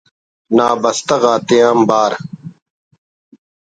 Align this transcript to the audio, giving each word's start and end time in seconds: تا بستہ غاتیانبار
تا 0.55 0.67
بستہ 0.81 1.15
غاتیانبار 1.21 2.11